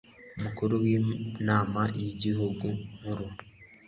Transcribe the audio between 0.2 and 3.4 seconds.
umukuru w'inama y'igihugu nkuru